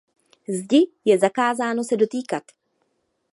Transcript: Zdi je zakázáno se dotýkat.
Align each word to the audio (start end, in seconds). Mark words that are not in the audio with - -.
Zdi 0.47 0.91
je 1.05 1.17
zakázáno 1.19 1.83
se 1.83 1.97
dotýkat. 1.97 2.43